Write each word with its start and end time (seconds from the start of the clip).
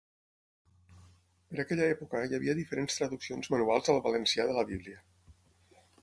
Per 1.49 1.59
aquella 1.63 1.89
època 1.95 2.21
hi 2.29 2.33
havia 2.37 2.55
diferents 2.59 2.97
traduccions 3.01 3.51
manuals 3.55 3.91
al 3.95 4.01
valencià 4.07 4.47
de 4.53 4.55
la 4.61 4.63
Bíblia. 4.71 5.03